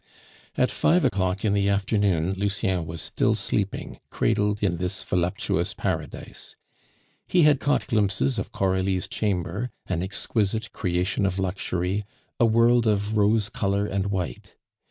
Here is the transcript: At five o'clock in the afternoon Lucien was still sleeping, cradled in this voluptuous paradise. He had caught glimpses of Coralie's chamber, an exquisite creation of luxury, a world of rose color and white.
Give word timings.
At 0.57 0.71
five 0.71 1.05
o'clock 1.05 1.45
in 1.45 1.53
the 1.53 1.69
afternoon 1.69 2.31
Lucien 2.33 2.87
was 2.87 3.03
still 3.03 3.35
sleeping, 3.35 3.99
cradled 4.09 4.63
in 4.63 4.77
this 4.77 5.03
voluptuous 5.03 5.75
paradise. 5.75 6.55
He 7.27 7.43
had 7.43 7.59
caught 7.59 7.85
glimpses 7.85 8.39
of 8.39 8.51
Coralie's 8.51 9.07
chamber, 9.07 9.69
an 9.85 10.01
exquisite 10.01 10.71
creation 10.71 11.23
of 11.23 11.37
luxury, 11.37 12.03
a 12.39 12.47
world 12.47 12.87
of 12.87 13.15
rose 13.15 13.47
color 13.47 13.85
and 13.85 14.07
white. 14.07 14.55